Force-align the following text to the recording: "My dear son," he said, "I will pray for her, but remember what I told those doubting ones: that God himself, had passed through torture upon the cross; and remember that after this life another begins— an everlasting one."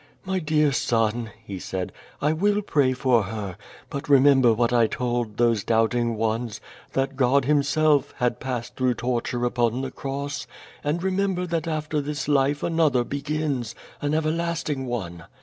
"My 0.25 0.39
dear 0.39 0.71
son," 0.71 1.29
he 1.45 1.59
said, 1.59 1.91
"I 2.23 2.33
will 2.33 2.63
pray 2.63 2.93
for 2.93 3.21
her, 3.21 3.55
but 3.91 4.09
remember 4.09 4.51
what 4.51 4.73
I 4.73 4.87
told 4.87 5.37
those 5.37 5.63
doubting 5.63 6.15
ones: 6.15 6.59
that 6.93 7.15
God 7.15 7.45
himself, 7.45 8.11
had 8.17 8.39
passed 8.39 8.75
through 8.75 8.95
torture 8.95 9.45
upon 9.45 9.83
the 9.83 9.91
cross; 9.91 10.47
and 10.83 11.03
remember 11.03 11.45
that 11.45 11.67
after 11.67 12.01
this 12.01 12.27
life 12.27 12.63
another 12.63 13.03
begins— 13.03 13.75
an 14.01 14.15
everlasting 14.15 14.87
one." 14.87 15.25